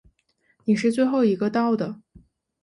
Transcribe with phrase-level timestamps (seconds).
[0.65, 2.01] 你是最后一个到的。